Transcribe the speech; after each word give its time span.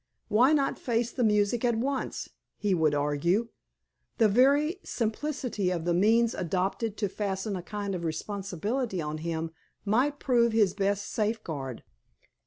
Why 0.29 0.51
not 0.51 0.79
face 0.79 1.11
the 1.11 1.23
music 1.23 1.63
at 1.63 1.75
once? 1.75 2.27
he 2.57 2.73
would 2.73 2.95
argue. 2.95 3.49
The 4.17 4.27
very 4.27 4.79
simplicity 4.81 5.69
of 5.69 5.85
the 5.85 5.93
means 5.93 6.33
adopted 6.33 6.97
to 6.97 7.07
fasten 7.07 7.55
a 7.55 7.61
kind 7.61 7.93
of 7.93 8.03
responsibility 8.03 8.99
on 8.99 9.19
him 9.19 9.51
might 9.85 10.17
prove 10.19 10.53
his 10.53 10.73
best 10.73 11.05
safeguard. 11.11 11.83